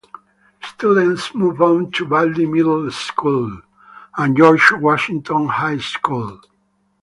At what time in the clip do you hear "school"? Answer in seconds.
2.89-3.61, 5.77-6.41